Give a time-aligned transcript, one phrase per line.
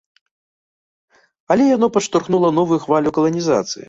[1.55, 3.79] Але яно падштурхнула новую хвалю каланізацыі.